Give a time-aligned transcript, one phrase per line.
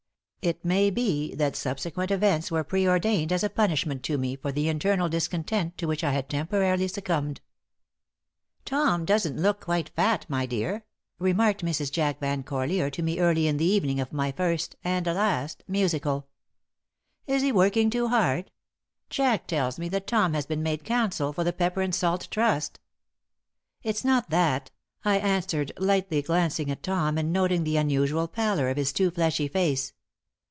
[0.43, 4.69] It may be that subsequent events were preordained as a punishment to me for the
[4.69, 7.41] internal discontent to which I had temporarily succumbed.
[8.65, 10.83] "Tom doesn't look quite fat, my dear,"
[11.19, 11.91] remarked Mrs.
[11.91, 16.27] Jack Van Corlear to me early in the evening of my first and last musical.
[17.27, 18.49] "Is he working too hard?
[19.11, 22.79] Jack tells me that Tom has been made counsel for the Pepper and Salt Trust."
[23.83, 24.71] "It's not that,"
[25.05, 29.47] I answered, lightly, glancing at Tom and noting the unusual pallor of his too fleshy
[29.47, 29.93] face.